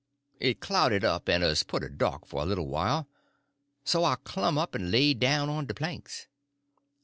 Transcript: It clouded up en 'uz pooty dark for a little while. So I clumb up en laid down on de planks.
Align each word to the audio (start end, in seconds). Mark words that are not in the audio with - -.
It 0.39 0.61
clouded 0.61 1.03
up 1.03 1.29
en 1.29 1.43
'uz 1.43 1.61
pooty 1.61 1.87
dark 1.89 2.25
for 2.25 2.41
a 2.41 2.45
little 2.47 2.65
while. 2.67 3.07
So 3.83 4.03
I 4.03 4.15
clumb 4.15 4.57
up 4.57 4.73
en 4.73 4.89
laid 4.89 5.19
down 5.19 5.47
on 5.47 5.67
de 5.67 5.75
planks. 5.75 6.25